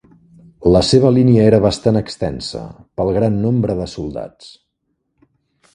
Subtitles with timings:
[0.75, 2.63] La seva línia era bastant extensa,
[3.01, 4.51] pel gran nombre de soldats.